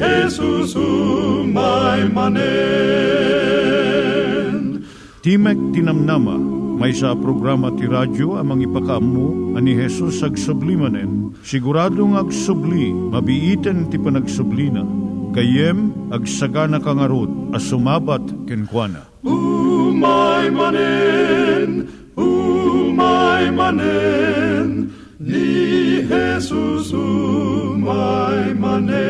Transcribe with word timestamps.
Jesus 0.00 0.72
umay 0.80 2.08
manen 2.08 3.20
Timek 5.20 5.76
Tinamnama, 5.76 6.40
may 6.80 6.96
sa 6.96 7.12
programa 7.12 7.68
ti 7.76 7.84
radyo 7.84 8.40
amang 8.40 8.64
ipakaammo 8.64 9.52
ani 9.52 9.76
Hesus 9.76 10.24
ag 10.24 10.40
sublimanen. 10.40 11.36
Siguradong 11.44 12.16
ag 12.16 12.32
subli, 12.32 12.88
mabiiten 12.88 13.92
ti 13.92 14.00
panagsublina. 14.00 14.80
Kayem 15.36 15.92
ag 16.08 16.24
sagana 16.24 16.80
kangarot 16.80 17.52
as 17.52 17.68
sumabat 17.68 18.24
kenkwana. 18.48 19.12
Umay 19.20 20.48
manen, 20.48 21.84
umay 22.16 23.52
manen, 23.52 24.96
ni 25.20 26.00
Jesus 26.08 26.96
umay 26.96 28.56
manen. 28.56 29.09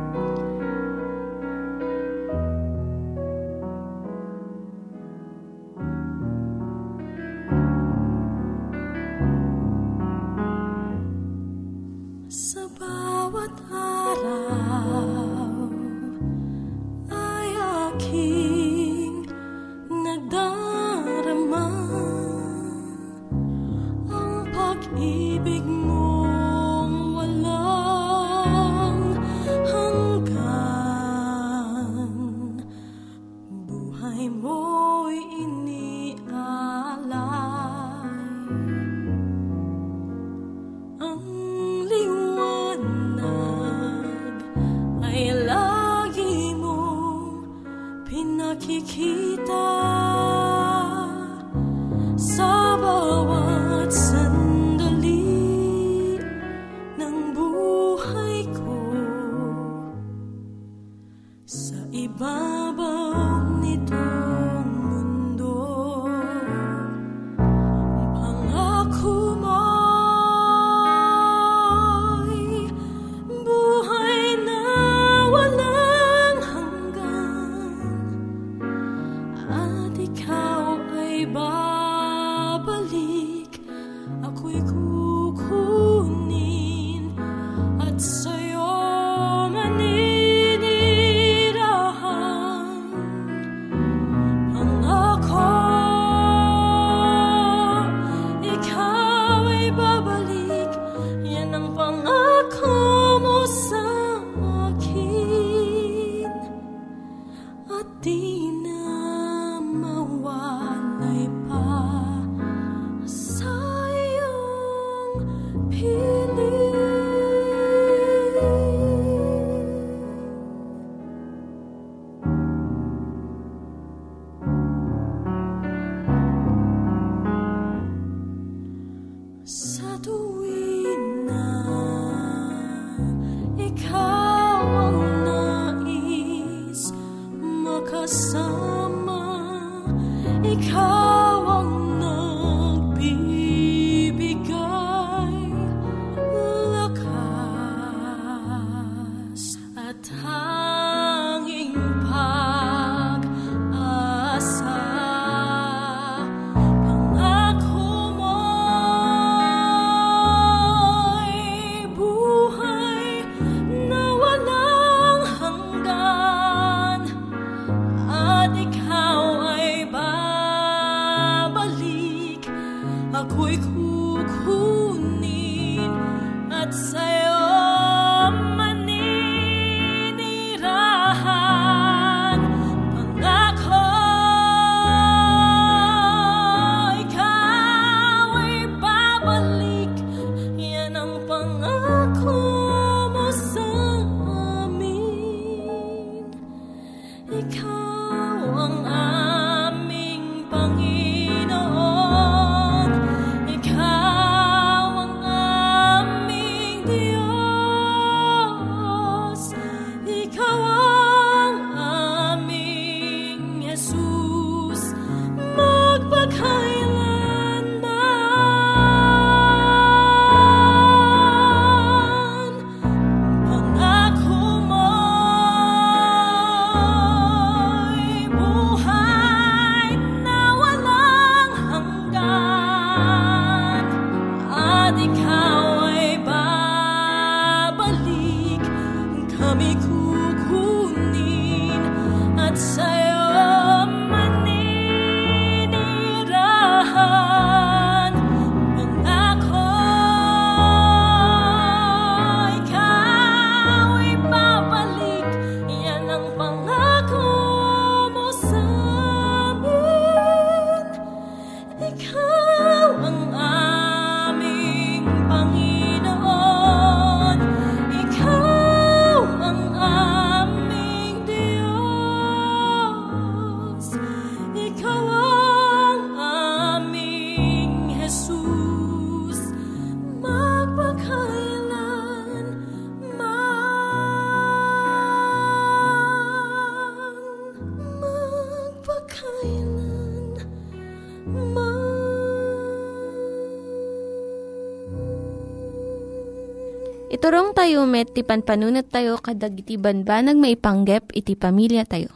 Met, 297.91 298.15
ti 298.15 298.23
panpanunat 298.23 298.87
tayo 298.87 299.19
kadag 299.19 299.59
iti 299.59 299.75
banbanag 299.75 300.39
maipanggep 300.39 301.11
iti 301.11 301.35
pamilya 301.35 301.83
tayo. 301.83 302.15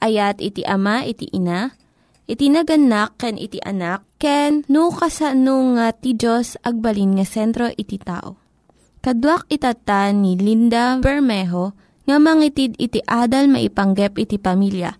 Ayat 0.00 0.40
iti 0.40 0.64
ama, 0.64 1.04
iti 1.04 1.28
ina, 1.28 1.76
iti 2.24 2.48
naganak, 2.48 3.20
ken 3.20 3.36
iti 3.36 3.60
anak, 3.60 4.08
ken 4.16 4.64
no 4.72 4.88
kasano 4.88 5.76
nga 5.76 5.92
ti 5.92 6.16
Diyos 6.16 6.56
agbalin 6.64 7.20
nga 7.20 7.28
sentro 7.28 7.68
iti 7.68 8.00
tao. 8.00 8.40
Kaduak 9.04 9.52
itatan 9.52 10.24
ni 10.24 10.40
Linda 10.40 10.96
Bermejo 10.96 11.76
nga 12.08 12.16
mangitid 12.16 12.80
iti 12.80 13.04
adal 13.04 13.52
maipanggep 13.52 14.16
iti 14.16 14.40
pamilya. 14.40 14.96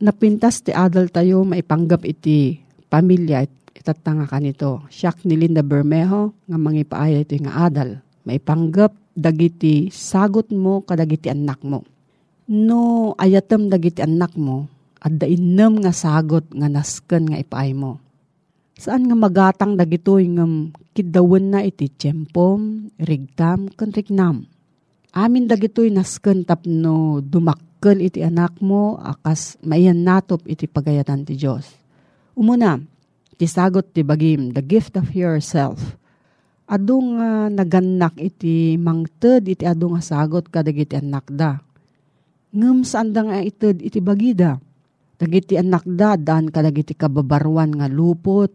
napintas 0.00 0.64
ti 0.64 0.72
adal 0.72 1.12
tayo 1.12 1.44
maipanggap 1.44 2.08
iti 2.08 2.64
pamilya 2.88 3.44
it- 3.44 3.60
itatanga 3.76 4.28
ka 4.28 4.40
nito. 4.40 4.84
Siyak 4.92 5.24
ni 5.24 5.36
Linda 5.40 5.64
Bermejo 5.64 6.36
nga 6.48 6.58
mangipaaya 6.60 7.20
ito 7.20 7.36
nga 7.40 7.68
adal. 7.68 8.00
Maipanggap 8.28 8.92
dagiti 9.16 9.88
sagot 9.88 10.52
mo 10.52 10.84
kadagiti 10.84 11.32
anak 11.32 11.60
mo. 11.64 11.84
No 12.50 13.14
ayatem 13.16 13.70
dagiti 13.70 14.02
anak 14.02 14.34
mo 14.36 14.66
at 15.00 15.16
dainem 15.16 15.80
nga 15.80 15.92
sagot 15.94 16.44
nga 16.52 16.68
nasken 16.68 17.32
nga 17.32 17.40
ipaay 17.40 17.72
mo. 17.72 18.02
Saan 18.80 19.08
nga 19.08 19.16
magatang 19.16 19.76
dagitoy 19.76 20.24
nga 20.32 20.44
kidawen 20.96 21.52
na 21.52 21.60
iti 21.60 21.92
tiyempom, 21.92 22.88
rigtam, 22.96 23.68
ken 23.76 23.92
rignam. 23.92 24.48
Amin 25.12 25.44
dagitoy 25.44 25.92
nasken 25.92 26.48
tapno 26.48 27.20
dumakkel 27.20 28.00
iti 28.00 28.24
anak 28.24 28.56
mo 28.64 28.96
akas 29.00 29.60
maiyan 29.64 30.00
natop 30.00 30.44
iti 30.48 30.64
pagayatan 30.64 31.28
ti 31.28 31.36
Dios. 31.36 31.76
Umuna, 32.32 32.80
ti 33.36 33.44
sagot 33.44 33.92
ti 33.92 34.00
bagim, 34.00 34.56
the 34.56 34.64
gift 34.64 34.96
of 34.96 35.12
yourself. 35.12 35.96
Ado 36.70 37.02
nga 37.18 37.50
naganak 37.50 38.14
iti 38.22 38.78
mangted 38.78 39.50
iti 39.50 39.66
ado 39.66 39.90
nga 39.90 39.98
sagot 39.98 40.46
kadagiti 40.46 40.94
anak 40.94 41.26
da. 41.26 41.58
Ngem 42.54 42.86
saan 42.86 43.10
da 43.10 43.26
ited 43.42 43.82
iti 43.82 43.98
bagida. 43.98 44.62
Dagiti 45.18 45.58
anak 45.58 45.82
da 45.82 46.14
daan 46.14 46.46
kadagiti 46.46 46.94
kababarwan 46.94 47.74
nga 47.74 47.90
lupot, 47.90 48.54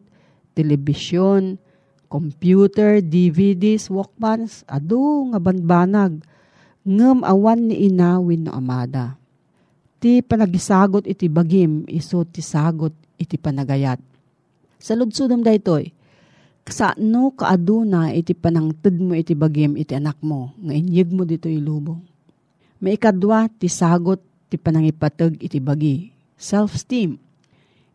telebisyon, 0.56 1.60
computer, 2.08 3.04
DVDs, 3.04 3.92
Walkmans, 3.92 4.64
ado 4.64 5.28
nga 5.36 5.40
banbanag 5.44 6.24
ngem 6.88 7.20
awan 7.20 7.68
ni 7.68 7.92
inawin 7.92 8.48
no 8.48 8.56
amada. 8.56 9.20
Ti 10.00 10.24
panagisagot 10.24 11.04
iti 11.04 11.28
bagim, 11.28 11.84
iso 11.92 12.24
ti 12.24 12.40
sagot 12.40 12.96
iti 13.20 13.36
panagayat. 13.36 14.00
Sa 14.80 14.96
ludsudom 14.96 15.44
daytoy, 15.44 15.92
kasano 16.66 17.38
kaaduna 17.38 18.10
iti 18.10 18.34
panangted 18.34 18.98
mo 18.98 19.14
iti 19.14 19.38
bagim 19.38 19.78
iti 19.78 19.94
anak 19.94 20.18
mo, 20.26 20.58
nga 20.58 20.74
inyeg 20.74 21.14
mo 21.14 21.22
dito 21.22 21.46
ilubong. 21.46 22.02
Maikadwa 22.82 23.46
ti 23.54 23.70
sagot 23.70 24.20
ti 24.50 24.58
panangipateg 24.58 25.38
iti 25.46 25.62
bagi, 25.62 26.10
self-esteem. 26.36 27.22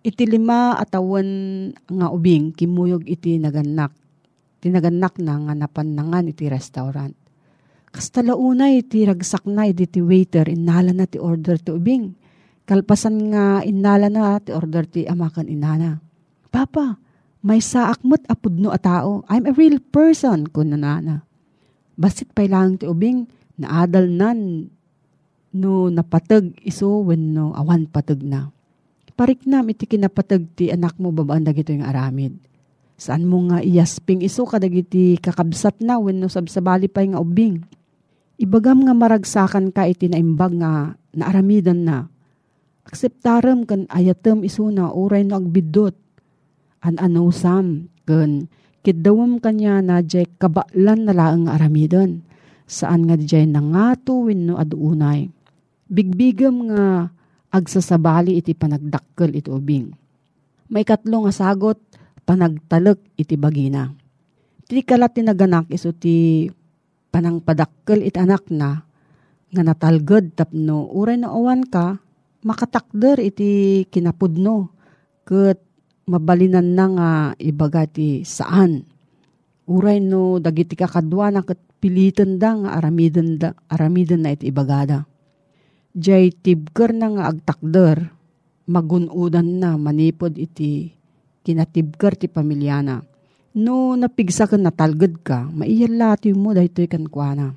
Iti 0.01 0.25
lima 0.25 0.79
atawan 0.81 1.29
nga 1.85 2.09
ubing 2.09 2.57
kimuyog 2.57 3.05
iti 3.05 3.37
naganak. 3.37 3.93
Tinaganak 4.63 5.21
na 5.21 5.37
nga 5.45 5.53
napanangan 5.53 6.31
iti 6.31 6.49
restaurant. 6.49 7.13
Kastalaunay 7.91 8.87
iti 8.87 9.03
ragsak 9.05 9.45
na 9.51 9.67
iti 9.69 9.85
ti 9.85 10.01
waiter 10.01 10.47
inala 10.47 10.95
na 10.95 11.05
ti 11.11 11.19
order 11.21 11.59
ti 11.61 11.75
ubing. 11.75 12.17
Kalpasan 12.65 13.35
nga 13.35 13.45
inala 13.67 14.09
na 14.09 14.39
ti 14.41 14.55
order 14.55 14.87
ti 14.87 15.05
amakan 15.05 15.51
inana. 15.51 15.99
Papa, 16.49 16.97
may 17.41 17.61
saak 17.61 18.05
mo't 18.05 18.25
apudno 18.29 18.69
a 18.73 18.81
tao. 18.81 19.25
I'm 19.29 19.49
a 19.49 19.57
real 19.57 19.81
person, 19.81 20.49
kun 20.49 20.77
nana. 20.77 21.25
Basit 21.97 22.33
pa 22.33 22.45
lang 22.45 22.81
ti 22.81 22.89
ubing, 22.89 23.29
naadal 23.61 24.09
nan 24.09 24.69
no 25.51 25.91
napatag 25.91 26.55
iso 26.63 27.05
when 27.05 27.37
no 27.37 27.53
awan 27.53 27.85
patag 27.91 28.23
na. 28.25 28.49
Pariknam 29.21 29.69
iti 29.69 29.85
kinapatag 29.85 30.49
ti 30.57 30.73
anak 30.73 30.97
mo 30.97 31.13
babaan 31.13 31.45
dagito 31.45 31.77
yung 31.77 31.85
aramid. 31.85 32.41
Saan 32.97 33.29
mo 33.29 33.45
nga 33.53 33.61
iyasping 33.61 34.25
iso 34.25 34.49
kadagiti 34.49 35.21
kakabsat 35.21 35.85
na 35.85 36.01
when 36.01 36.25
no 36.25 36.33
sabsabali 36.33 36.89
pa 36.89 37.05
nga 37.05 37.21
ubing. 37.21 37.61
Ibagam 38.41 38.89
nga 38.89 38.97
maragsakan 38.97 39.77
ka 39.77 39.85
iti 39.85 40.09
naimbag 40.09 40.57
nga 40.57 40.97
naaramidan 41.13 41.85
na. 41.85 42.09
Akseptarem 42.89 43.69
kan 43.69 43.85
ayatem 43.93 44.41
iso 44.41 44.73
na 44.73 44.89
uray 44.89 45.21
no 45.21 45.37
agbidot. 45.37 45.93
An 46.81 46.97
anusam 46.97 47.93
kan 48.09 48.49
kidawam 48.81 49.37
kanya 49.37 49.85
na 49.85 50.01
jay 50.01 50.25
kabaklan 50.41 51.05
na 51.05 51.13
laang 51.13 51.47
nga 51.47 51.61
aramidan. 51.61 52.25
Saan 52.71 53.05
nga 53.05 53.19
jay 53.21 53.45
nangato 53.45 54.31
wenno 54.31 54.57
adunay. 54.57 55.29
Bigbigam 55.91 56.71
nga 56.71 57.11
agsasabali 57.51 58.39
iti 58.39 58.55
panagdakkel 58.55 59.35
iti 59.35 59.51
ubing. 59.51 59.91
May 60.71 60.87
katlo 60.87 61.27
nga 61.27 61.35
sagot 61.35 61.83
panagtalek 62.23 63.03
iti 63.19 63.35
bagina. 63.35 63.91
Ti 64.71 64.87
kalat 64.87 65.19
tinaganak 65.19 65.67
iso 65.75 65.91
ti 65.91 66.47
panangpadakkel 67.11 68.07
iti 68.07 68.23
anak 68.23 68.47
na 68.55 68.87
nga 69.51 69.63
natalged 69.67 70.39
tapno 70.39 70.87
uray 70.95 71.19
na 71.19 71.35
awan 71.35 71.67
ka 71.67 71.99
makatakder 72.47 73.19
iti 73.19 73.83
kinapudno 73.91 74.71
ket 75.27 75.59
mabalinan 76.11 76.75
na 76.75 76.85
nga 76.91 77.11
ibaga 77.39 77.87
ti 77.87 78.27
saan. 78.27 78.83
Uray 79.71 80.03
no 80.03 80.43
dagiti 80.43 80.75
kakadwa 80.75 81.31
na 81.31 81.47
kat 81.47 81.63
pilitan 81.79 82.43
da 82.43 82.59
nga 82.59 82.71
aramiden, 82.83 83.39
da, 83.39 83.55
aramiden 83.71 84.27
na 84.27 84.35
iti 84.35 84.51
ibagada. 84.51 85.07
Jay 85.95 86.35
tibker 86.35 86.91
na 86.91 87.15
nga 87.15 87.25
agtakder, 87.31 88.11
magunudan 88.67 89.63
na 89.63 89.79
manipod 89.79 90.35
iti 90.35 90.91
kinatibker 91.47 92.19
ti 92.19 92.27
pamilyana. 92.27 93.07
No 93.55 93.95
napigsa 93.95 94.47
ka 94.47 94.59
natalgad 94.59 95.23
ka, 95.23 95.47
maiyalati 95.51 96.35
mo 96.35 96.51
dahito 96.55 96.83
kan 96.91 97.07
kuana. 97.07 97.55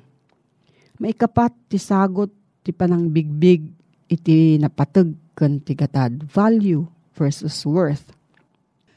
Maikapat 1.02 1.54
ti 1.70 1.78
sagot 1.78 2.30
ti 2.62 2.70
panang 2.70 3.10
bigbig 3.10 3.66
iti 4.06 4.58
napatag 4.58 5.10
kan 5.34 5.58
ti 5.58 5.74
gatad 5.74 6.22
value 6.30 6.86
versus 7.14 7.62
worth. 7.66 8.14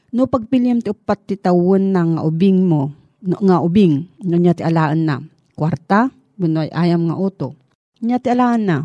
No 0.08 0.24
pagpiliam 0.24 0.80
ti 0.80 0.88
upat 0.88 1.28
ti 1.28 1.36
tawon 1.36 1.92
ng 1.92 2.16
ubing 2.24 2.64
mo, 2.64 2.88
no, 3.20 3.36
nga 3.44 3.60
ubing, 3.60 4.08
no 4.24 4.40
niya 4.40 4.56
ti 4.56 4.64
alaan 4.64 5.04
na. 5.04 5.20
Kwarta, 5.52 6.08
bunoy 6.40 6.72
ayam 6.72 7.12
nga 7.12 7.16
oto. 7.18 7.52
Niya 8.00 8.16
ti 8.16 8.32
alaan 8.32 8.62
na, 8.64 8.76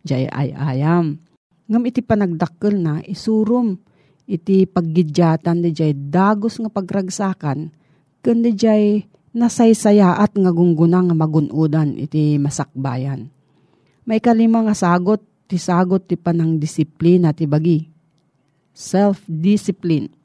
jay 0.00 0.24
ay 0.24 0.56
ayam. 0.56 1.20
Ngam 1.68 1.84
iti 1.84 2.00
panagdakkel 2.00 2.80
na, 2.80 3.04
isurum, 3.04 3.76
iti 4.24 4.64
paggidyatan 4.64 5.60
di 5.60 5.70
jay 5.74 5.92
dagos 5.92 6.56
nga 6.56 6.72
pagragsakan, 6.72 7.68
kundi 8.24 8.56
jay 8.56 9.04
nasaysayaat 9.36 10.32
nga 10.32 10.50
gungguna 10.50 11.04
nga 11.04 11.14
magunudan 11.14 11.92
iti 12.00 12.40
masakbayan. 12.40 13.28
May 14.08 14.18
kalima 14.24 14.64
nga 14.64 14.72
sagot, 14.72 15.20
ti 15.44 15.60
sagot 15.60 16.08
ti 16.08 16.16
panang 16.16 16.56
disiplina 16.56 17.36
ti 17.36 17.44
bagi. 17.44 17.84
Self-discipline. 18.72 20.19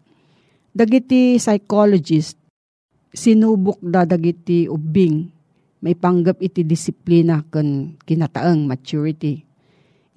Dagiti 0.75 1.39
psychologist, 1.39 2.36
sinubok 3.15 3.79
da 3.79 4.03
dagiti 4.03 4.67
ubing, 4.67 5.24
may 5.79 5.96
panggap 5.96 6.44
iti 6.44 6.67
disiplina 6.67 7.48
kan 7.48 7.96
kinataang 8.03 8.67
maturity. 8.67 9.39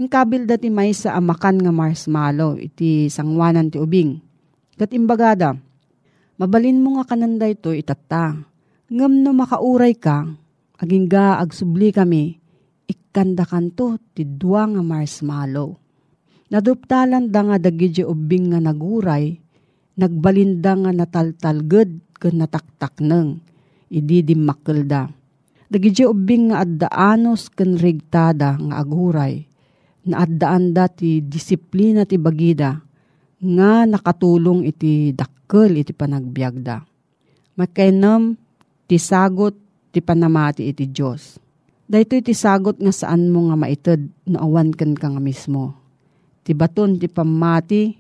Ingkabil 0.02 0.50
dati 0.50 0.66
may 0.66 0.90
sa 0.90 1.14
amakan 1.14 1.62
nga 1.62 1.70
marshmallow, 1.70 2.58
iti 2.58 3.06
sangwanan 3.06 3.70
ti 3.70 3.78
ubing. 3.78 4.18
Kat 4.74 4.90
imbagada, 4.90 5.54
mabalin 6.42 6.82
mo 6.82 6.98
nga 6.98 7.14
kananda 7.14 7.46
ito 7.46 7.70
itata 7.70 8.42
Ngam 8.90 9.22
no 9.22 9.30
makauray 9.38 9.94
ka, 9.94 10.26
aging 10.82 11.06
ga 11.06 11.38
agsubli 11.38 11.94
kami, 11.94 12.34
ikanda 12.90 13.46
kanto 13.46 13.94
ti 14.10 14.26
dua 14.26 14.66
nga 14.66 14.82
marshmallow. 14.82 15.78
Naduptalan 16.50 17.30
da 17.30 17.46
nga 17.46 17.62
dagidya 17.62 18.10
ubing 18.10 18.50
nga 18.50 18.58
naguray, 18.58 19.38
nagbalinda 19.98 20.78
nga 20.78 20.90
nataltalged 20.94 21.98
ken 22.22 22.34
nataktak 22.38 23.02
neng, 23.02 23.42
idi 23.90 24.22
dimakkelda. 24.22 25.10
Dagidya 25.68 26.08
ubing 26.08 26.54
nga 26.54 26.64
addaanos 26.64 27.50
ken 27.52 27.76
rigtada 27.76 28.56
nga 28.56 28.74
aguray, 28.80 29.44
na 30.08 30.24
addaan 30.24 30.72
da 30.72 30.88
ti 30.88 31.20
disiplina 31.20 32.08
ti 32.08 32.16
bagida, 32.16 32.80
nga 33.38 33.84
nakatulong 33.84 34.64
iti 34.64 35.12
dakkel 35.12 35.82
iti 35.82 35.92
panagbiagda. 35.92 36.80
Makainam 37.58 38.38
ti 38.86 38.96
sagot 38.96 39.58
ti 39.90 39.98
panamati 39.98 40.70
iti 40.70 40.88
Diyos. 40.88 41.36
Dahito 41.88 42.14
iti 42.16 42.32
sagot 42.32 42.78
nga 42.78 42.94
saan 42.94 43.28
mo 43.28 43.50
nga 43.50 43.56
maited 43.58 44.08
na 44.28 44.46
awan 44.46 44.72
kan 44.72 44.94
ka 44.94 45.10
nga 45.10 45.20
mismo. 45.20 45.76
Ti 46.44 46.56
baton 46.56 46.96
ti 46.96 47.08
pamati, 47.08 47.92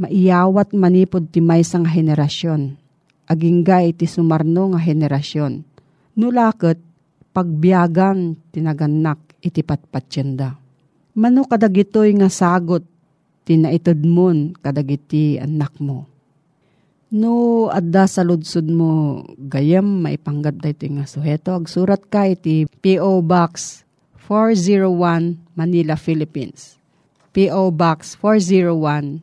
maiyawat 0.00 0.72
manipod 0.76 1.28
ti 1.32 1.44
maysa 1.44 1.80
nga 1.80 1.90
henerasyon. 1.92 2.76
Agingga 3.26 3.82
iti 3.82 4.06
sumarno 4.06 4.72
nga 4.72 4.80
henerasyon. 4.80 5.66
Nulakot, 6.16 6.78
pagbiyagan 7.34 8.38
tinaganak 8.54 9.18
iti 9.42 9.60
patpatsyenda. 9.60 10.56
Mano 11.16 11.44
kadagitoy 11.48 12.12
nga 12.16 12.28
sagot 12.32 12.84
tinaited 13.48 14.04
mon 14.04 14.52
kadagiti 14.58 15.40
anak 15.40 15.76
mo 15.80 16.16
No, 17.06 17.70
adda 17.70 18.10
sa 18.10 18.26
ludsud 18.26 18.66
mo 18.66 19.22
gayam 19.38 20.02
maipanggap 20.02 20.58
da 20.58 20.74
ito 20.74 20.90
nga 20.90 21.06
suheto. 21.06 21.54
Agsurat 21.54 22.02
ka 22.02 22.26
iti 22.26 22.66
P.O. 22.82 23.22
Box 23.22 23.86
401 24.26 25.38
Manila, 25.54 25.94
Philippines. 25.94 26.74
P.O. 27.30 27.70
Box 27.70 28.18
401 28.18 29.22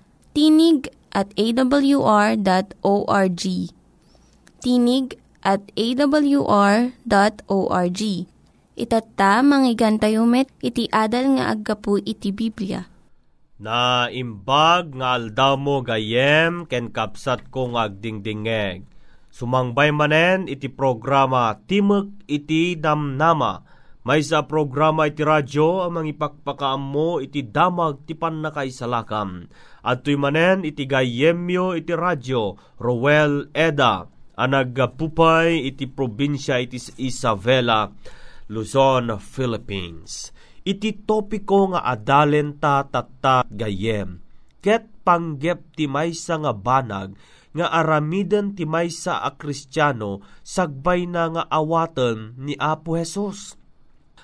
tinig 0.31 0.91
at 1.11 1.31
awr.org. 1.35 2.43
Tinig 4.61 5.07
at 5.41 5.63
awr.org. 5.73 6.81
Itatta, 8.71 9.43
manggigan 9.43 9.99
tayo 9.99 10.23
met, 10.23 10.47
iti 10.63 10.87
adal 10.89 11.37
nga 11.37 11.51
aggapu 11.53 11.99
iti 12.01 12.31
Biblia 12.31 12.91
na 13.61 14.09
imbag 14.09 14.97
nga 14.97 15.21
aldaw 15.21 15.53
mo 15.53 15.85
gayem 15.85 16.65
ken 16.65 16.89
kapsat 16.89 17.53
ko 17.53 17.69
nga 17.77 17.85
agdingdingeg. 17.85 18.89
Sumangbay 19.31 19.93
manen 19.93 20.49
iti 20.49 20.67
programa 20.67 21.55
Timuk 21.69 22.25
iti 22.25 22.75
Damnama. 22.75 23.63
May 24.01 24.25
sa 24.25 24.49
programa 24.49 25.05
iti 25.05 25.21
radyo 25.21 25.85
amang 25.85 26.09
ipakpakaam 26.09 26.81
mo 26.81 27.21
iti 27.21 27.45
damag 27.45 28.01
ti 28.09 28.17
pannakaisalakam. 28.17 29.45
At 29.85 30.01
tuy 30.01 30.17
manen 30.17 30.65
iti 30.65 30.89
gayemyo 30.89 31.77
iti 31.77 31.93
radyo 31.93 32.57
Rowel 32.81 33.53
Eda 33.53 34.09
anagpupay 34.41 35.69
iti 35.69 35.85
probinsya 35.85 36.65
iti 36.65 36.81
Isabela, 36.97 37.93
Luzon, 38.49 39.21
Philippines 39.21 40.33
iti 40.61 40.93
topiko 41.05 41.73
nga 41.73 41.81
adalen 41.85 42.61
ta 42.61 42.85
gayem. 43.49 44.21
Ket 44.61 44.85
panggep 45.01 45.73
ti 45.73 45.89
maysa 45.89 46.37
nga 46.37 46.53
banag 46.53 47.17
nga 47.51 47.67
aramiden 47.73 48.53
ti 48.53 48.63
maysa 48.63 49.25
a 49.25 49.33
kristyano 49.35 50.21
sagbay 50.45 51.09
na 51.09 51.33
nga 51.33 51.43
awaten 51.49 52.37
ni 52.37 52.53
Apo 52.55 52.95
Hesus. 52.95 53.60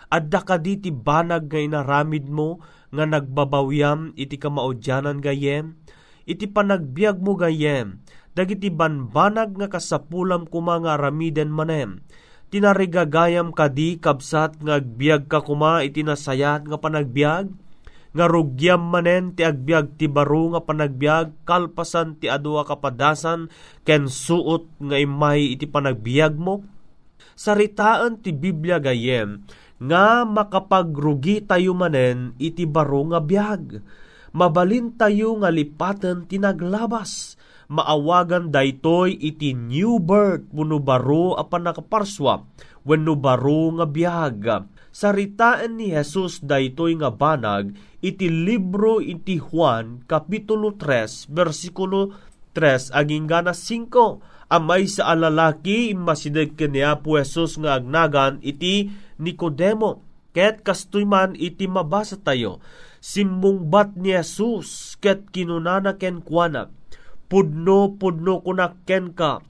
Adda 0.07 0.39
ka 0.47 0.55
di 0.55 0.79
ti 0.79 0.87
banag 0.87 1.51
nga 1.51 1.59
inaramid 1.59 2.31
mo 2.31 2.63
nga 2.95 3.03
nagbabawyam 3.03 4.15
iti 4.15 4.39
kamaudyanan 4.39 5.19
gayem, 5.19 5.75
iti 6.23 6.47
panagbiag 6.47 7.19
mo 7.19 7.35
gayem, 7.35 7.99
dagiti 8.31 8.71
banbanag 8.71 9.59
nga 9.59 9.67
kasapulam 9.67 10.47
kuma 10.47 10.79
nga 10.79 10.95
aramiden 10.95 11.51
manem, 11.51 11.99
tinarigagayam 12.47 13.51
kadi 13.51 13.99
kabsat 13.99 14.63
nga 14.63 14.79
agbiag 14.79 15.27
ka 15.27 15.43
kuma 15.43 15.83
iti 15.83 16.03
nasayat 16.03 16.63
nga 16.63 16.79
panagbiag. 16.79 17.51
Nga 18.15 18.25
rugyam 18.33 18.81
manen 18.81 19.35
ti 19.35 19.45
agbiag 19.45 19.99
ti 19.99 20.09
baro 20.09 20.55
nga 20.55 20.63
panagbiag. 20.63 21.45
Kalpasan 21.45 22.17
ti 22.17 22.25
adwa 22.31 22.65
kapadasan 22.65 23.51
ken 23.85 24.09
suot 24.09 24.79
nga 24.81 24.97
imay 24.97 25.53
iti 25.53 25.69
panagbiag 25.69 26.33
mo. 26.33 26.65
Saritaan 27.37 28.17
ti 28.17 28.33
Biblia 28.33 28.81
gayem 28.81 29.45
nga 29.77 30.25
makapagrugi 30.25 31.45
tayo 31.45 31.77
manen 31.77 32.33
iti 32.41 32.65
baro 32.65 33.05
nga 33.13 33.21
biag 33.21 33.81
mabalin 34.37 34.93
tayo 34.93 35.33
nga 35.41 35.49
lipaten 35.49 36.29
tinaglabas. 36.29 37.33
Maawagan 37.67 38.47
daytoy 38.47 39.11
iti 39.19 39.51
new 39.51 39.99
birth 39.99 40.47
wenno 40.55 40.79
baro 40.79 41.35
a 41.35 41.43
panakaparswa 41.43 42.47
wenno 42.87 43.19
baro 43.19 43.75
nga 43.75 43.83
biyag. 43.83 44.71
Saritaan 44.87 45.75
ni 45.75 45.91
Jesus 45.91 46.39
daytoy 46.39 46.95
nga 46.95 47.11
banag 47.11 47.75
iti 47.99 48.31
libro 48.31 49.03
iti 49.03 49.35
Juan 49.35 50.07
kapitulo 50.07 50.79
3 50.79 51.27
bersikulo 51.27 52.15
3 52.55 52.95
aging 52.95 53.27
gana 53.27 53.51
5 53.51 53.91
amay 54.47 54.87
sa 54.87 55.11
alalaki 55.11 55.91
imasideg 55.91 56.55
kaniya 56.55 57.03
po 57.03 57.19
Jesus 57.19 57.59
nga 57.59 57.79
agnagan 57.79 58.39
iti 58.43 58.91
Nicodemo 59.17 60.05
ket 60.37 60.61
kastoy 60.61 61.03
man 61.09 61.33
iti 61.33 61.65
mabasa 61.65 62.21
tayo. 62.21 62.61
Simbungbat 63.01 63.97
ni 63.97 64.13
Jesus 64.13 64.93
ket 65.01 65.33
kinunana 65.33 65.97
ken 65.97 66.21
kuana. 66.21 66.69
Pudno-pudno 67.27 68.39
kunakken 68.39 69.11
ka, 69.11 69.43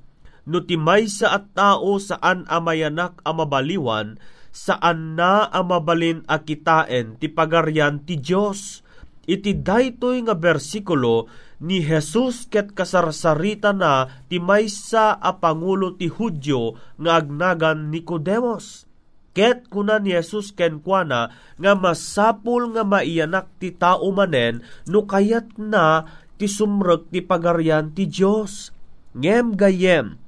no 0.49 0.57
ti 0.65 0.79
maysa 0.79 1.29
at 1.29 1.53
tao 1.53 2.01
saan 2.01 2.47
amayanak 2.49 3.21
amabaliwan, 3.21 4.17
saan 4.49 5.13
na 5.13 5.45
amabalin 5.53 6.25
a 6.25 6.41
kitaen 6.41 7.21
ti 7.21 7.29
pagaryan 7.29 8.01
ti 8.01 8.17
Dios. 8.17 8.81
Iti 9.27 9.59
daytoy 9.59 10.23
nga 10.25 10.33
bersikulo 10.39 11.27
ni 11.57 11.81
Jesus 11.81 12.45
ket 12.49 12.73
kasarsarita 12.77 13.73
na 13.73 14.09
ti 14.29 14.37
maysa 14.37 15.17
a 15.17 15.41
pangulo 15.41 15.97
ti 15.97 16.05
Hudyo 16.09 16.77
nga 17.01 17.21
agnagan 17.21 17.89
Nicodemus. 17.89 18.85
Ket 19.33 19.69
kuna 19.69 20.01
ni 20.01 20.17
Jesus 20.17 20.49
ken 20.53 20.81
kuana 20.81 21.29
nga 21.61 21.73
masapul 21.77 22.73
nga 22.73 22.81
maiyanak 22.81 23.49
ti 23.61 23.69
tao 23.69 24.09
manen 24.09 24.65
no 24.89 25.05
kayat 25.05 25.57
na 25.61 26.09
ti 26.41 26.49
sumrek 26.49 27.09
ti 27.13 27.21
pagaryan 27.21 27.93
ti 27.93 28.09
Dios. 28.09 28.73
Ngem 29.17 29.57
gayem, 29.57 30.21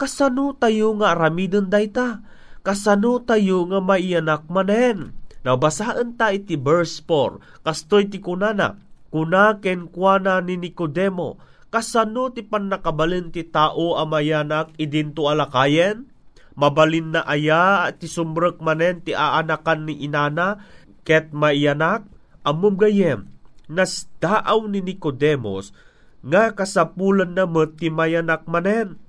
kasano 0.00 0.56
tayo 0.56 0.96
nga 0.96 1.12
aramiden 1.12 1.68
dayta? 1.68 2.24
Kasano 2.64 3.20
tayo 3.20 3.68
nga 3.68 3.80
maiyanak 3.84 4.48
manen? 4.48 5.12
Nabasaan 5.40 6.20
ta 6.20 6.32
iti 6.36 6.56
verse 6.60 7.00
4, 7.04 7.64
kastoy 7.64 8.12
ti 8.12 8.20
kunana, 8.20 8.76
kuna 9.10 9.58
ken 9.58 9.90
kuana 9.90 10.38
ni 10.40 10.56
Nicodemo, 10.56 11.36
kasano 11.68 12.30
ti 12.30 12.46
pannakabalin 12.46 13.34
ti 13.34 13.46
tao 13.46 13.98
amayanak 13.98 14.74
idinto 14.78 15.26
alakayen? 15.26 16.06
Mabalin 16.54 17.14
na 17.14 17.20
aya 17.26 17.90
ti 17.94 18.10
sumrek 18.10 18.58
manen 18.62 19.02
ti 19.02 19.14
aanakan 19.14 19.86
ni 19.86 20.02
inana, 20.02 20.62
ket 21.06 21.34
maiyanak, 21.34 22.06
amum 22.46 22.74
gayem, 22.78 23.30
nas 23.70 24.10
daaw 24.22 24.66
ni 24.66 24.82
Nicodemos, 24.82 25.72
nga 26.20 26.52
kasapulan 26.52 27.32
na 27.32 27.48
met 27.48 27.80
ti 27.80 27.88
mayanak 27.88 28.44
manen. 28.44 29.00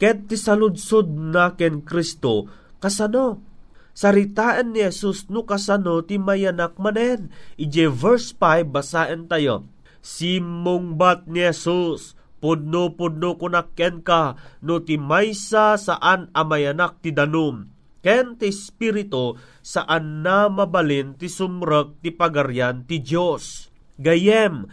Ket 0.00 0.26
ti 0.26 0.34
saludsod 0.34 1.12
na 1.12 1.54
ken 1.54 1.86
Kristo, 1.86 2.50
kasano? 2.82 3.53
Saritaan 3.94 4.74
ni 4.74 4.82
Jesus 4.82 5.30
no 5.30 5.46
kasano 5.46 6.02
ti 6.02 6.18
mayanak 6.18 6.74
manen. 6.82 7.30
Ije 7.54 7.86
verse 7.86 8.34
5 8.34 8.66
basaan 8.66 9.30
tayo. 9.30 9.70
Simong 10.02 10.98
bat 10.98 11.30
ni 11.30 11.46
Jesus, 11.46 12.18
pudno-pudno 12.42 13.40
kunakken 13.40 14.04
ka, 14.04 14.36
no 14.60 14.82
ti 14.82 14.98
maysa 15.00 15.78
saan 15.78 16.28
amayanak 16.34 17.00
ti 17.00 17.14
danum. 17.14 17.70
Ken 18.04 18.36
ti 18.36 18.52
Espiritu 18.52 19.40
saan 19.64 20.20
na 20.20 20.52
mabalin 20.52 21.16
ti 21.16 21.30
sumrek 21.30 22.04
ti 22.04 22.12
pagaryan 22.12 22.84
ti 22.84 23.00
Dios. 23.00 23.72
Gayem, 23.96 24.68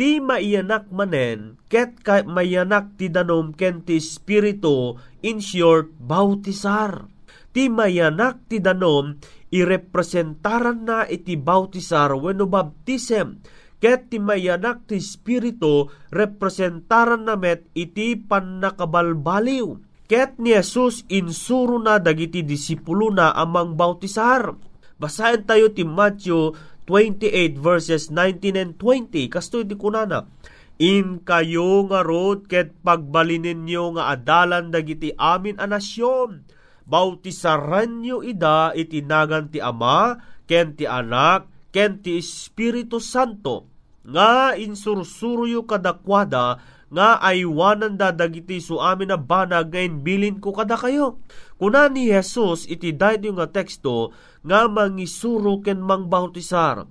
ti 0.00 0.16
maiyanak 0.22 0.88
manen, 0.88 1.60
ket 1.68 2.00
ka 2.00 2.24
mayanak 2.24 2.96
ti 2.96 3.12
danom 3.12 3.52
ken 3.52 3.84
ti 3.84 4.00
Espiritu, 4.00 4.96
in 5.20 5.44
short, 5.44 5.92
bautisar 6.00 7.10
ti 7.50 7.66
mayanak 7.66 8.46
ti 8.46 8.62
danom 8.62 9.18
irepresentaran 9.50 10.86
na 10.86 10.98
iti 11.10 11.34
bautisar 11.34 12.14
wenno 12.14 12.46
baptism 12.46 13.42
ket 13.80 14.12
ti 14.12 14.20
mayanak 14.20 14.86
ti 14.86 15.00
espiritu 15.00 15.88
representaran 16.12 17.26
na 17.26 17.34
met 17.34 17.64
iti 17.72 18.14
pannakabalbaliw. 18.14 19.88
Ket 20.04 20.36
ni 20.42 20.52
Jesus 20.52 21.06
insuro 21.08 21.80
na 21.80 21.96
dagiti 22.02 22.44
disipulo 22.44 23.08
na 23.14 23.32
amang 23.32 23.78
bautisar. 23.78 24.58
Basahin 25.00 25.48
tayo 25.48 25.72
ti 25.72 25.86
Matthew 25.86 26.52
28 26.84 27.56
verses 27.56 28.12
19 28.12 28.58
and 28.58 28.72
20 28.76 29.32
kasto 29.32 29.64
iti 29.64 29.78
kunana. 29.78 30.28
In 30.76 31.24
kayo 31.24 31.88
nga 31.88 32.04
rod 32.04 32.50
ket 32.52 32.76
pagbalinin 32.84 33.64
nyo 33.64 33.96
nga 33.96 34.12
adalan 34.12 34.68
dagiti 34.68 35.14
amin 35.16 35.56
a 35.56 35.64
nasyon 35.64 36.44
bautisaran 36.90 38.02
nyo 38.02 38.26
ida 38.26 38.74
itinagan 38.74 39.46
ti 39.54 39.62
Ama, 39.62 40.18
ken 40.50 40.74
ti 40.74 40.90
Anak, 40.90 41.46
ken 41.70 42.02
ti 42.02 42.18
Espiritu 42.18 42.98
Santo, 42.98 43.70
nga 44.02 44.58
insursuruyo 44.58 45.62
kadakwada, 45.70 46.58
nga 46.90 47.22
aywanan 47.22 47.94
da 47.94 48.10
dagiti 48.10 48.58
su 48.58 48.82
amin 48.82 49.14
na 49.14 49.18
banag 49.18 49.70
ngayon 49.70 50.02
bilin 50.02 50.36
ko 50.42 50.50
kada 50.50 50.74
kayo. 50.74 51.22
Kuna 51.54 51.86
ni 51.86 52.10
Jesus 52.10 52.66
iti 52.66 52.90
dahil 52.90 53.38
nga 53.38 53.46
teksto 53.46 54.10
nga 54.42 54.66
mangisuro 54.66 55.62
ken 55.62 55.78
mangbautisar. 55.78 56.90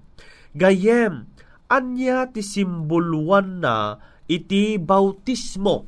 Gayem, 0.55 1.27
anya 1.67 2.31
ti 2.31 2.39
simboluan 2.39 3.59
na 3.59 3.99
iti 4.31 4.79
bautismo. 4.79 5.83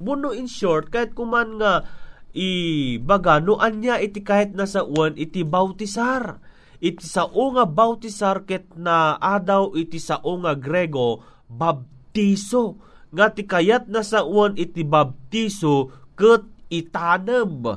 Buno 0.00 0.32
in 0.32 0.48
short, 0.48 0.88
kahit 0.88 1.12
kuman 1.12 1.60
nga 1.60 1.84
ibaga 2.32 3.38
no 3.38 3.60
anya 3.60 4.00
iti 4.00 4.24
kahit 4.24 4.56
nasa 4.56 4.82
uwan 4.82 5.16
iti 5.16 5.44
bautisar. 5.44 6.40
Iti 6.82 7.04
sao 7.06 7.54
nga 7.54 7.62
bautisar 7.62 8.42
ket 8.42 8.66
na 8.74 9.14
adaw 9.20 9.76
iti 9.78 10.02
sao 10.02 10.34
nga 10.42 10.58
grego 10.58 11.22
baptiso. 11.46 12.80
Nga 13.14 13.26
ti 13.36 13.42
kayat 13.46 13.86
nasa 13.86 14.26
uwan 14.26 14.58
iti 14.58 14.82
baptiso 14.82 15.92
ket 16.18 16.42
itaneb 16.72 17.68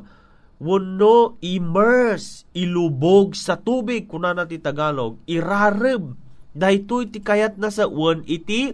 wano 0.59 1.35
immerse, 1.43 2.47
ilubog 2.55 3.35
sa 3.35 3.59
tubig, 3.59 4.07
kuna 4.07 4.31
na 4.31 4.47
ti 4.47 4.59
Tagalog, 4.59 5.19
irareb. 5.27 6.15
Dahito 6.55 7.03
iti 7.03 7.19
kayat 7.19 7.59
na 7.59 7.67
sa 7.67 7.83
uwan 7.83 8.23
iti 8.23 8.71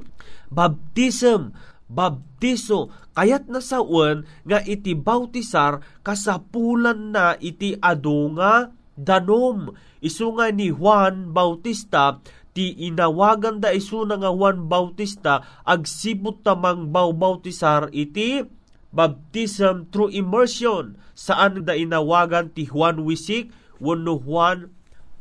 baptism, 0.54 1.50
baptiso, 1.91 2.88
kayat 3.12 3.51
na 3.51 3.60
sa 3.60 3.84
uwan 3.84 4.23
nga 4.47 4.63
iti 4.63 4.95
bautisar 4.95 5.84
kasapulan 6.01 7.12
na 7.12 7.36
iti 7.43 7.75
adu 7.84 8.32
nga 8.39 8.71
danom. 8.95 9.75
Isu 9.99 10.39
nga 10.39 10.49
ni 10.49 10.71
Juan 10.71 11.36
Bautista, 11.36 12.23
ti 12.56 12.71
inawagan 12.75 13.60
da 13.60 13.75
isu 13.75 14.08
nga 14.08 14.32
Juan 14.32 14.71
Bautista, 14.71 15.43
agsibot 15.67 16.41
tamang 16.43 16.89
bautisar 16.91 17.91
iti 17.91 18.47
baptism 18.91 19.88
through 19.88 20.12
immersion 20.12 20.99
saan 21.15 21.63
da 21.63 21.75
inawagan 21.75 22.51
ti 22.51 22.67
Juan 22.67 23.04
Wisik 23.04 23.51
wano 23.80 24.19
Juan 24.19 24.71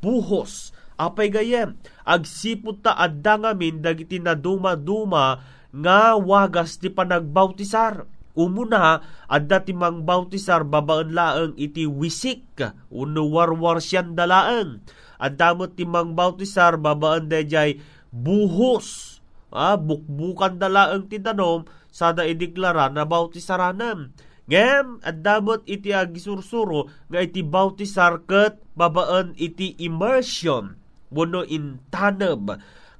Buhos. 0.02 0.74
Apay 1.00 1.32
gayem, 1.32 1.80
agsipot 2.04 2.84
ta 2.84 2.92
adda 2.92 3.40
ngamin 3.40 3.80
dagiti 3.80 4.20
na 4.20 4.36
duma-duma 4.36 5.40
nga 5.74 6.18
wagas 6.18 6.78
ti 6.78 6.90
panagbautisar. 6.90 8.06
Umuna, 8.30 9.02
adda 9.26 9.66
ti 9.66 9.74
mang 9.74 10.06
bautisar 10.06 10.62
babaan 10.62 11.10
laeng 11.12 11.52
iti 11.58 11.82
wisik, 11.82 12.62
uno 12.88 13.26
warwar 13.26 13.82
siyan 13.82 14.14
dalaeng. 14.14 14.78
Adda 15.18 15.58
mo 15.58 15.66
ti 15.66 15.82
mang 15.82 16.14
bautisar 16.14 16.78
babaan 16.78 17.26
dayjay 17.26 17.82
buhos, 18.14 19.18
ah, 19.50 19.74
bukbukan 19.74 20.62
dalaeng 20.62 21.10
ti 21.10 21.18
danom, 21.18 21.66
sada 21.90 22.22
ideklara 22.22 22.86
na 22.88 23.02
bautisaranem. 23.02 24.14
Ngem, 24.50 24.98
adamot 25.06 25.62
iti 25.66 25.94
agisursuro 25.94 26.90
nga 27.06 27.22
iti 27.22 27.42
bautisar 27.42 28.26
ket 28.26 28.58
babaan 28.74 29.30
iti 29.38 29.78
immersion 29.78 30.74
wano 31.10 31.46
in 31.46 31.78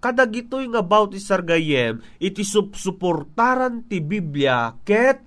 taneb. 0.00 0.02
Kadag 0.02 0.32
ito'y 0.32 0.66
nga 0.72 0.80
bautisar 0.80 1.44
gayem, 1.44 2.00
iti 2.16 2.40
supsuportaran 2.40 3.84
ti 3.84 4.00
Biblia 4.00 4.72
ket 4.82 5.20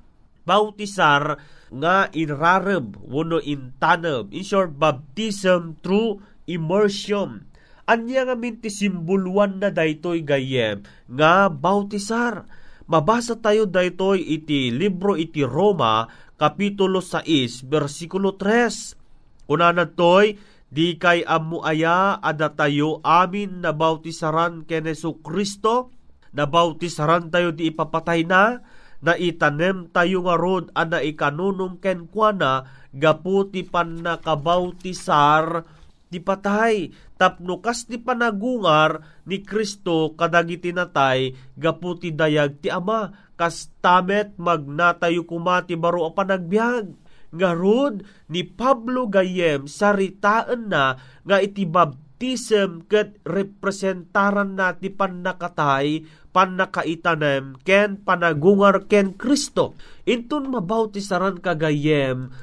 bautisar 0.43 1.37
nga 1.69 2.09
inrareb 2.09 2.97
wano 3.05 3.37
in 3.37 3.77
taneb. 3.77 4.33
In 4.33 4.41
short, 4.41 4.73
baptism 4.73 5.77
through 5.85 6.19
immersion. 6.49 7.45
Anya 7.85 8.25
nga 8.25 8.35
min 8.35 8.57
ti 8.57 8.71
simbuluan 8.71 9.59
na 9.61 9.69
daytoy 9.69 10.23
gayem 10.23 10.81
nga 11.05 11.51
bautisar 11.51 12.47
Mabasa 12.83 13.39
tayo 13.39 13.63
daytoy 13.63 14.19
iti 14.19 14.67
libro 14.67 15.15
iti 15.15 15.39
Roma, 15.39 16.03
kapitulo 16.35 16.99
6, 16.99 17.63
versikulo 17.63 18.35
3. 18.35 19.47
Una 19.47 19.71
toy, 19.87 20.35
di 20.73 20.97
kay 20.97 21.21
amu 21.21 21.61
aya 21.61 22.17
ada 22.17 22.49
tayo 22.49 22.97
amin 23.05 23.61
na 23.61 23.77
bautisaran 23.77 24.65
ken 24.65 24.89
Yesu 24.89 25.21
Kristo, 25.21 25.93
na 26.33 26.49
bautisaran 26.49 27.29
tayo 27.29 27.53
di 27.53 27.69
ipapatay 27.69 28.25
na, 28.25 28.65
na 29.05 29.13
itanem 29.13 29.93
tayo 29.93 30.25
nga 30.25 30.33
rod 30.33 30.73
ana 30.73 31.05
ikanunong 31.05 31.77
ken 31.77 32.09
kuana 32.09 32.65
gaputi 32.89 33.61
pan 33.61 34.01
nakabautisar 34.01 35.61
di 36.09 36.17
patay. 36.17 36.89
Tapno 37.21 37.61
kas 37.61 37.85
di 37.85 38.01
panagungar 38.01 39.21
ni 39.29 39.45
Kristo 39.45 40.17
kadagiti 40.17 40.73
natay 40.73 41.37
gaputi 41.53 42.09
dayag 42.09 42.65
ti 42.65 42.73
ama. 42.73 43.13
Kas 43.37 43.69
tamet 43.77 44.37
magnatayo 44.41 45.25
kumati 45.25 45.77
baro 45.77 46.09
a 46.09 46.11
panagbiag 46.13 47.02
nga 47.33 47.51
rod 47.57 48.05
ni 48.29 48.45
Pablo 48.45 49.09
Gayem 49.09 49.65
saritaan 49.65 50.69
na 50.69 51.01
nga 51.25 51.37
iti 51.41 51.65
baptism 51.65 52.85
ket 52.85 53.17
representaran 53.25 54.53
na 54.53 54.77
ti 54.77 54.93
pannakatay 54.93 56.05
pannakaitanem 56.33 57.61
ken 57.61 58.01
panagungar 58.01 58.89
ken 58.89 59.13
Kristo. 59.17 59.77
Intun 60.05 60.49
mabawtisaran 60.49 61.41
kagayem 61.41 62.33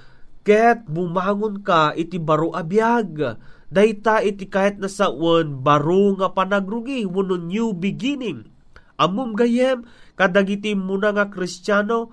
ket 0.46 0.86
bumangon 0.90 1.62
ka 1.62 1.94
iti 1.94 2.18
baro 2.18 2.54
abiyag. 2.54 3.38
Dayta 3.70 4.18
iti 4.26 4.50
kahit 4.50 4.82
na 4.82 4.90
saon 4.90 5.62
baro 5.62 6.18
nga 6.18 6.34
panagrugi 6.34 7.06
wano 7.06 7.38
new 7.38 7.70
beginning. 7.70 8.50
Amum 8.98 9.38
gayem 9.38 9.86
kadagiti 10.18 10.74
muna 10.74 11.14
nga 11.14 11.30
Kristiyano 11.30 12.10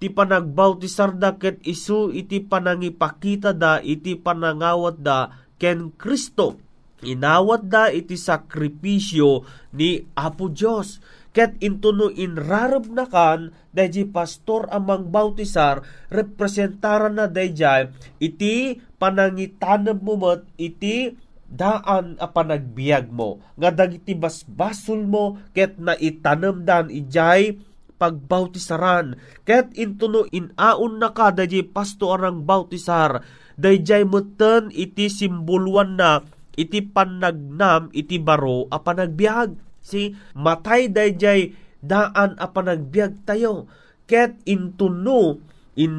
ti 0.00 0.08
panagbautisar 0.08 1.12
da 1.20 1.36
ket 1.36 1.60
isu 1.60 2.08
iti 2.16 2.40
panangipakita 2.40 3.52
da 3.52 3.84
iti 3.84 4.16
panangawat 4.16 4.96
da 5.04 5.28
ken 5.60 5.92
Kristo. 6.00 6.56
Inawat 7.04 7.68
da 7.68 7.92
iti 7.92 8.16
sakripisyo 8.16 9.44
ni 9.76 10.00
Apo 10.16 10.48
Diyos. 10.48 11.04
Ket 11.30 11.60
intuno 11.62 12.10
inrarab 12.10 12.90
na 12.90 13.06
kan 13.06 13.54
dayjay 13.70 14.10
pastor 14.10 14.66
amang 14.72 15.14
bautisar 15.14 15.86
representaran 16.10 17.14
na 17.14 17.30
dayjay 17.30 17.86
iti 18.18 18.82
panangitanam 18.98 20.02
mo 20.02 20.18
met 20.18 20.42
iti 20.58 21.14
daan 21.50 22.14
a 22.22 22.30
panagbiag 22.30 23.10
mo 23.10 23.42
nga 23.58 23.70
dagiti 23.74 24.14
basbasol 24.14 25.02
mo 25.06 25.38
ket 25.50 25.78
na 25.82 25.98
itanam 25.98 26.62
dan 26.62 26.90
ijay 26.90 27.58
pagbautisaran 28.00 29.20
ket 29.44 29.76
intuno 29.76 30.24
inaon 30.24 30.96
na 30.96 31.12
ka 31.12 31.36
dayjay 31.36 31.68
pastor 31.68 32.16
arang 32.16 32.48
bautisar. 32.48 33.20
Dayjay 33.60 34.08
meten 34.08 34.72
iti 34.72 35.12
simboluan 35.12 36.00
na 36.00 36.24
iti 36.56 36.80
panagnam 36.80 37.92
iti 37.92 38.16
baro 38.16 38.64
a 38.72 38.80
panagbiag 38.80 39.52
si 39.84 40.16
matay 40.32 40.88
dayjay 40.88 41.52
daan 41.84 42.40
a 42.40 42.48
panagbiag 42.48 43.28
tayo. 43.28 43.68
Ket 44.08 44.40
intuno 44.48 45.36
in 45.76 45.94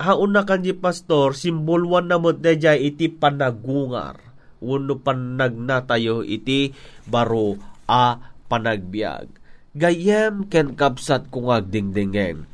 haon 0.00 0.32
na 0.32 0.48
kanji 0.48 0.72
pastor 0.72 1.36
simbolwan 1.36 2.08
na 2.08 2.16
mo 2.16 2.32
dayjay 2.32 2.88
iti 2.88 3.12
panagungar. 3.12 4.16
Wenno 4.64 4.96
panagna 4.96 5.84
tayo 5.84 6.24
iti 6.24 6.72
baro 7.04 7.60
a 7.84 8.16
panagbiag 8.48 9.43
gayem 9.74 10.46
ken 10.46 10.78
kapsat 10.78 11.28
kung 11.28 11.50
agdingdingeng 11.50 12.46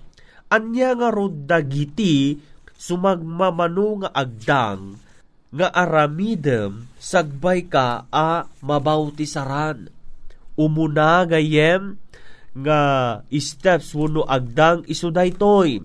anya 0.50 0.98
nga 0.98 1.08
rod 1.14 1.46
dagiti 1.46 2.40
sumagmamano 2.74 4.02
nga 4.02 4.10
agdang 4.16 4.98
nga 5.50 5.68
aramidem 5.70 6.86
sagbay 6.98 7.66
ka 7.66 8.06
a 8.10 8.46
mabautisaran. 8.62 9.90
Umuna 10.54 11.26
gayem 11.26 11.98
nga 12.54 12.80
steps 13.30 13.94
wano 13.94 14.26
agdang 14.26 14.82
iso 14.90 15.10
daytoy 15.10 15.82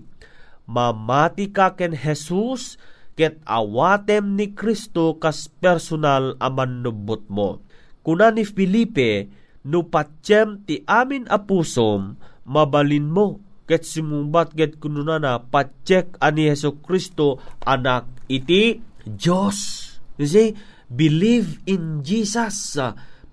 mamati 0.66 1.54
ka 1.54 1.78
ken 1.78 1.94
Jesus 1.94 2.74
ket 3.14 3.38
awatem 3.46 4.34
ni 4.34 4.52
Kristo 4.52 5.16
kas 5.16 5.46
personal 5.48 6.34
aman 6.42 6.82
nubot 6.82 7.22
mo. 7.30 7.62
Kuna 8.02 8.34
ni 8.34 8.42
Felipe 8.42 9.30
no 9.66 9.90
patyem 9.90 10.62
ti 10.62 10.86
amin 10.86 11.26
apusom 11.26 12.14
mabalin 12.46 13.10
mo 13.10 13.42
ket 13.66 13.82
sumumbat 13.82 14.54
ket 14.54 14.78
kununana 14.78 15.42
patyek 15.42 16.14
ani 16.22 16.46
Heso 16.46 16.78
Kristo 16.78 17.42
anak 17.66 18.06
iti 18.30 18.78
Diyos. 19.02 19.90
You 20.16 20.26
see, 20.26 20.54
believe 20.86 21.62
in 21.66 22.06
Jesus 22.06 22.78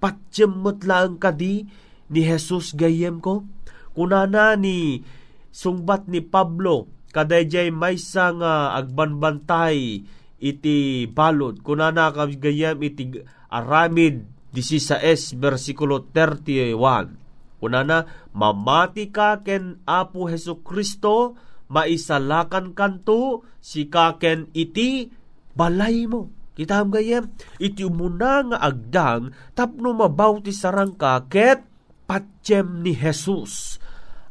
patyemot 0.02 0.84
lang 0.84 1.22
kadi 1.22 1.70
ni 2.10 2.22
Jesus 2.26 2.74
gayem 2.74 3.22
ko. 3.22 3.46
Kunana 3.94 4.58
ni 4.58 5.06
sungbat 5.54 6.10
ni 6.10 6.26
Pablo 6.26 6.90
kadayjay 7.14 7.70
maysa 7.70 8.34
nga 8.34 8.74
agbanbantay 8.74 10.02
iti 10.42 11.06
balod. 11.14 11.62
Kunana 11.62 12.10
ka 12.10 12.26
gayem 12.26 12.82
iti 12.82 13.22
aramid 13.54 14.33
16 14.54 15.36
versikulo 15.42 16.08
31. 16.14 17.60
Kunana 17.60 18.06
mamati 18.36 19.10
ka 19.10 19.42
ken 19.42 19.82
Apo 19.90 20.30
Heso 20.30 20.62
Kristo 20.62 21.36
maisalakan 21.68 22.78
kanto 22.78 23.48
si 23.64 23.90
kaken 23.90 24.54
iti 24.54 25.10
balay 25.58 26.06
mo 26.06 26.44
Kita 26.54 26.86
gayem, 26.86 27.34
iti 27.58 27.82
umuna 27.82 28.46
nga 28.46 28.58
agdang 28.62 29.34
tapno 29.58 29.90
mabawti 29.98 30.54
sarang 30.54 30.94
ka 30.94 31.26
ket 31.26 31.66
patyem 32.06 32.86
ni 32.86 32.94
Jesus 32.94 33.82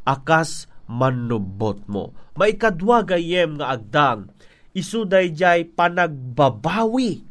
akas 0.06 0.70
manubot 0.86 1.82
mo. 1.90 2.14
Maikadwa 2.38 3.02
gayem 3.02 3.58
nga 3.58 3.74
agdang 3.74 4.30
isu 4.70 5.02
dayjay 5.02 5.66
panagbabawi. 5.66 7.26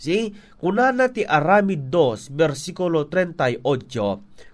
Si, 0.00 0.32
kunana 0.56 1.12
ti 1.12 1.28
Aramid 1.28 1.92
2, 1.92 2.32
versikulo 2.32 3.12
38, 3.12 3.60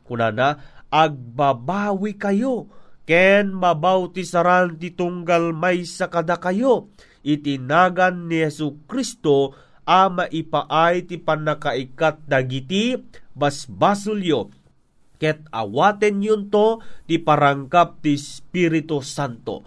kunana, 0.03 0.59
agbabawi 0.91 2.19
kayo, 2.19 2.67
ken 3.07 3.55
mabawtisaran 3.55 4.75
ti 4.75 4.91
tunggal 4.91 5.55
may 5.55 5.87
sakada 5.87 6.43
kayo, 6.43 6.91
itinagan 7.23 8.27
ni 8.27 8.43
Yesu 8.43 8.75
Kristo 8.91 9.55
ama 9.87 10.27
ipaay 10.27 11.07
ti 11.07 11.15
panakaikat 11.23 12.27
dagiti 12.27 12.99
basbasulyo. 13.39 14.51
Ket 15.23 15.47
awaten 15.55 16.27
yun 16.27 16.51
to 16.51 16.83
ti 17.07 17.23
parangkap 17.23 18.03
ti 18.03 18.19
Espiritu 18.19 18.99
Santo. 18.99 19.63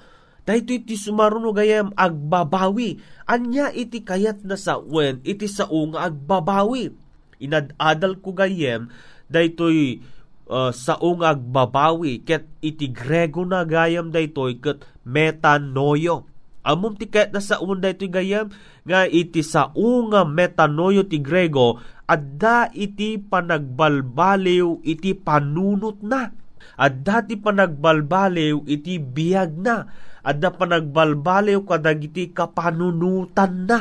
Dahito 0.50 0.74
iti 0.74 0.98
sumaruno 0.98 1.54
gayam 1.54 1.94
agbabawi. 1.94 2.98
Anya 3.30 3.70
iti 3.70 4.02
kayat 4.02 4.42
na 4.42 4.58
sa 4.58 4.82
wen, 4.82 5.22
iti 5.22 5.46
sa 5.46 5.70
unga 5.70 6.10
agbabawi. 6.10 6.90
Inadadal 7.38 8.18
ko 8.18 8.34
gayem, 8.34 8.90
daytoy 9.30 10.02
uh, 10.50 10.74
sa 10.74 10.98
unga 10.98 11.38
agbabawi, 11.38 12.26
ket 12.26 12.50
iti 12.66 12.90
Grego 12.90 13.46
na 13.46 13.62
gayam 13.62 14.10
daytoy 14.10 14.58
ket 14.58 14.90
metanoyo. 15.06 16.26
Amom 16.66 16.98
ti 16.98 17.06
kayat 17.06 17.30
na 17.30 17.46
sa 17.46 17.62
unday 17.62 17.94
iti 17.94 18.10
gayam, 18.10 18.50
nga 18.90 19.06
iti 19.06 19.46
sa 19.46 19.70
unga 19.78 20.26
metanoyo 20.26 21.06
ti 21.06 21.22
Grego, 21.22 21.78
adda 22.10 22.74
iti 22.74 23.22
panagbalbaliw 23.22 24.82
iti 24.82 25.14
panunot 25.14 26.02
na. 26.02 26.34
Adda 26.74 27.22
ti 27.22 27.38
panagbalbaliw 27.38 28.66
iti 28.66 28.98
biyag 28.98 29.62
na. 29.62 30.10
Adda 30.30 30.54
panagbalbaliw 30.54 31.66
kadagiti 31.66 32.30
kapanunutan 32.30 33.66
na. 33.66 33.80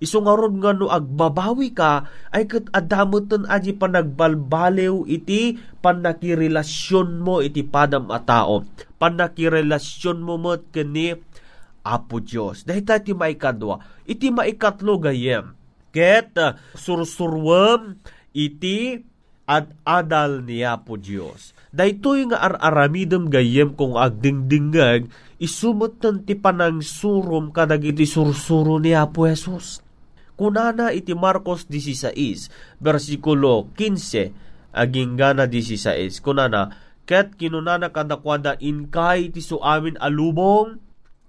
Iso 0.00 0.24
nga 0.24 0.32
ron 0.32 0.56
nga 0.64 0.72
no 0.72 0.88
agbabawi 0.88 1.76
ka, 1.76 2.08
ay 2.32 2.48
kat 2.48 2.72
adamutan 2.72 3.44
aji 3.44 3.76
panagbalbaliw 3.76 5.04
iti 5.04 5.60
panakirelasyon 5.84 7.20
mo 7.20 7.44
iti 7.44 7.60
padam 7.60 8.08
a 8.08 8.16
tao. 8.24 8.64
Panakirelasyon 8.96 10.24
mo 10.24 10.40
mo 10.40 10.56
kani 10.72 11.20
Apo 11.84 12.20
Diyos. 12.20 12.64
Dahil 12.64 12.84
tayo 12.84 13.00
ti 13.04 13.12
maikadwa, 13.12 13.80
iti 14.08 14.32
maikatlo 14.32 15.00
gayem. 15.00 15.52
Ket 15.92 16.32
uh, 16.36 16.56
sursurwam 16.76 18.00
iti 18.32 19.00
ad 19.48 19.74
adal 19.84 20.44
ni 20.44 20.64
Apo 20.64 20.96
Diyos. 20.96 21.56
Daytoy 21.74 22.30
nga 22.30 22.38
ar-aramidem 22.50 23.26
gayem 23.30 23.74
kung 23.74 23.98
agdingdingag, 23.98 25.10
isumutan 25.40 26.22
ti 26.22 26.36
panang 26.36 26.84
surum 26.84 27.50
kadag 27.50 27.82
iti 27.82 28.04
sursuro 28.04 28.76
ni 28.76 28.92
Apo 28.92 29.24
Jesus. 29.24 29.80
Kunana 30.36 30.92
iti 30.92 31.16
Marcos 31.16 31.64
16, 31.68 32.78
versikulo 32.80 33.68
15, 33.76 34.76
aging 34.76 35.16
gana 35.16 35.44
16, 35.48 36.20
kunana, 36.20 36.72
ket 37.08 37.36
kinunana 37.36 37.92
kadakwada 37.92 38.56
inkay 38.60 39.32
ti 39.32 39.40
suamin 39.40 39.96
alubong, 40.00 40.80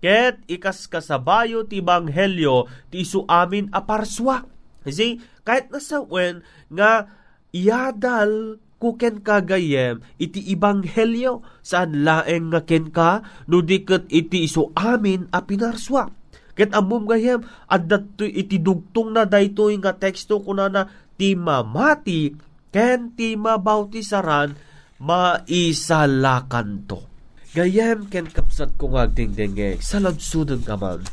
Ket 0.02 0.42
ikas 0.50 0.90
kasabayo 0.90 1.62
ti 1.70 1.78
banghelyo 1.78 2.66
ti 2.90 3.06
isu 3.06 3.30
amin 3.30 3.70
aparswa. 3.70 4.50
Kasi 4.82 5.22
kahit 5.46 5.70
nasa 5.70 6.02
wen 6.02 6.42
nga 6.74 7.06
iadal 7.54 8.58
kuken 8.82 9.22
kagayem 9.22 10.02
iti 10.18 10.42
ibanghelyo 10.58 11.46
saan 11.62 12.02
laeng 12.02 12.50
nga 12.50 12.66
ken 12.66 12.90
ka 12.90 13.22
no 13.46 13.62
diket 13.62 14.10
iti 14.10 14.50
isu 14.50 14.74
amin 14.74 15.30
a 15.30 15.46
pinarswa. 15.46 16.10
Ket 16.58 16.74
amum 16.74 17.06
gayem 17.06 17.46
addat 17.70 18.18
iti 18.26 18.58
dugtong 18.58 19.14
na 19.14 19.30
daytoy 19.30 19.78
nga 19.78 19.94
teksto 19.94 20.42
kunana 20.42 20.90
ti 21.16 21.38
mamati 21.38 22.34
ken 22.74 23.14
ti 23.14 23.38
mabautisaran 23.38 24.58
maisalakan 24.98 26.90
to 26.90 27.12
Gayem 27.52 28.08
ken 28.08 28.32
kapsat 28.32 28.80
ko 28.80 28.96
nga 28.96 29.12
dingdenge, 29.12 29.84
salabsudon 29.84 30.64
ka 30.64 30.80
man. 30.80 31.04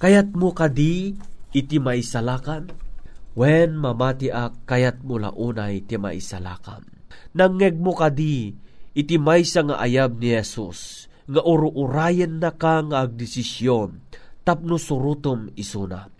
Kayat 0.00 0.32
mo 0.32 0.56
kadi 0.56 1.12
iti 1.52 1.76
may 1.76 2.00
salakan. 2.00 2.72
When 3.38 3.78
mamati 3.78 4.34
ak 4.34 4.66
kayat 4.66 5.06
mula 5.06 5.30
unay 5.30 5.86
ti 5.86 5.94
maisalakam. 5.94 6.82
Nangeg 7.38 7.78
mo 7.78 7.94
kadi 7.94 8.50
iti 8.98 9.14
maysa 9.14 9.62
nga 9.62 9.78
ayab 9.78 10.18
ni 10.18 10.34
Jesus 10.34 11.06
nga 11.30 11.46
uru-urayan 11.46 12.42
na 12.42 12.50
ka 12.50 12.82
nga 12.82 13.06
agdesisyon 13.06 14.02
tapno 14.42 14.74
surutom 14.74 15.54
isuna. 15.54 16.10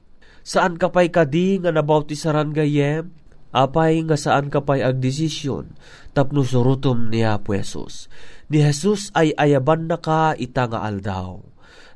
Saan 0.47 0.79
ka 0.79 0.95
pa'y 0.95 1.11
kadi 1.11 1.59
nga 1.59 1.75
nabautisaran 1.75 2.55
gayem? 2.55 3.11
Apay 3.51 3.99
nga 4.07 4.15
saan 4.15 4.47
ka 4.47 4.63
pa'y 4.63 4.87
agdesisyon 4.87 5.75
tapno 6.15 6.47
surutom 6.47 7.11
ni 7.11 7.27
Apo 7.27 7.51
Jesus. 7.51 8.07
Ni 8.47 8.63
Jesus 8.63 9.11
ay 9.19 9.35
ayaban 9.35 9.91
na 9.91 9.99
ka 9.99 10.39
ita 10.39 10.71
nga 10.71 10.87
aldaw. 10.87 11.43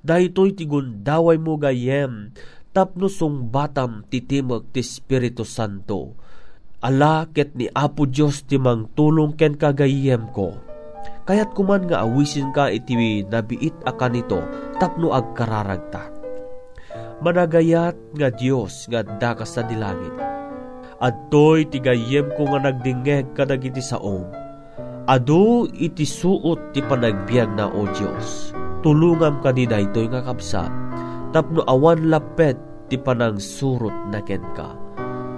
Dahito'y 0.03 0.59
tigun 0.59 1.07
daway 1.07 1.39
mo 1.39 1.55
gayem 1.63 2.35
tapno 2.73 3.07
sung 3.07 3.53
batam 3.53 4.09
titimag 4.09 4.73
ti 4.73 4.81
Espiritu 4.81 5.45
Santo. 5.45 6.17
Ala 6.83 7.29
ket 7.31 7.55
ni 7.55 7.69
Apo 7.71 8.09
Diyos 8.09 8.49
timang 8.49 8.91
tulong 8.97 9.37
ken 9.39 9.55
kagayem 9.55 10.33
ko. 10.35 10.57
Kayat 11.23 11.55
kuman 11.55 11.87
nga 11.87 12.03
awisin 12.03 12.51
ka 12.51 12.67
iti 12.73 13.23
nabiit 13.23 13.87
akan 13.87 14.19
ito 14.19 14.41
tapno 14.83 15.15
agkararagta. 15.15 16.11
Managayat 17.23 17.95
nga 18.19 18.29
Diyos 18.35 18.91
nga 18.91 19.07
dakas 19.07 19.55
sa 19.55 19.63
dilangit. 19.63 20.17
Adtoy 20.99 21.71
tigayem 21.71 22.35
ko 22.35 22.51
nga 22.51 22.67
nagdingeg 22.67 23.31
kadag 23.39 23.63
iti 23.63 23.79
saom. 23.79 24.27
Ado 25.07 25.71
iti 25.71 26.03
suot 26.03 26.75
ti 26.75 26.83
panagbiag 26.83 27.55
na 27.55 27.71
o 27.71 27.87
Diyos. 27.95 28.51
Tulungam 28.83 29.39
ka 29.39 29.55
di 29.55 29.71
daytoy 29.71 30.11
nga 30.11 30.27
kapsat 30.27 30.83
tapno 31.33 31.65
awan 31.65 32.13
lapet 32.13 32.61
ti 32.93 33.01
panang 33.01 33.41
surot 33.41 34.13
na 34.13 34.21
ken 34.21 34.45
ka. 34.53 34.77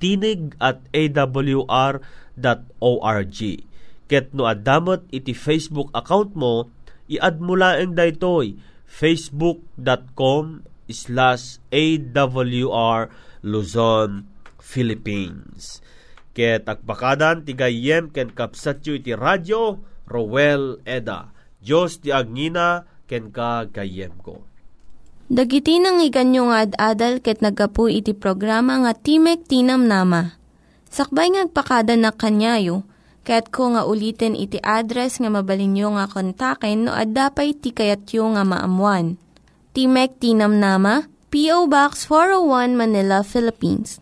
tinig 0.01 0.57
at 0.57 0.81
awr.org. 0.89 2.01
Ket 4.09 4.27
no 4.35 4.43
addamet 4.49 5.05
iti 5.13 5.31
Facebook 5.37 5.93
account 5.93 6.33
mo, 6.33 6.67
i-add 7.07 7.37
mo 7.39 7.53
laeng 7.55 7.93
daytoy 7.93 8.57
facebook.com 8.89 10.65
slash 10.91 11.63
awr 11.71 13.07
Luzon, 13.39 14.27
Philippines. 14.59 15.79
Ket 16.41 16.65
akbakadan 16.65 17.45
ti 17.45 17.53
gayem 17.53 18.09
ken 18.09 18.33
kapsatyo 18.33 18.97
iti 18.97 19.13
radyo 19.13 19.77
Rowel 20.09 20.81
Eda 20.89 21.29
Diyos 21.61 22.01
ti 22.01 22.09
agngina 22.09 22.89
ken 23.05 23.29
ka 23.29 23.69
kayem 23.69 24.17
ko. 24.25 24.41
Dagiti 25.29 25.77
nang 25.77 26.01
iganyo 26.01 26.49
nga 26.49 26.65
ad-adal 26.65 27.21
ket 27.21 27.45
nagapu 27.45 27.93
iti 27.93 28.17
programa 28.17 28.81
nga 28.81 28.97
Timek 28.97 29.45
Tinam 29.45 29.85
Nama. 29.85 30.33
Sakbay 30.89 31.29
ngagpakada 31.37 31.93
na 31.93 32.09
kanyayo, 32.09 32.89
ket 33.21 33.53
ko 33.53 33.77
nga 33.77 33.85
ulitin 33.85 34.33
iti 34.33 34.57
address 34.65 35.21
nga 35.21 35.29
mabalinyo 35.29 35.93
nga 35.93 36.09
kontaken 36.09 36.89
no 36.89 36.91
ad-dapay 36.97 37.53
tikayatyo 37.53 38.33
nga 38.33 38.41
maamuan. 38.41 39.21
Timek 39.77 40.17
Tinam 40.17 40.57
Nama, 40.57 41.05
P.O. 41.29 41.69
Box 41.69 42.09
401 42.09 42.73
Manila, 42.73 43.21
Philippines. 43.21 44.01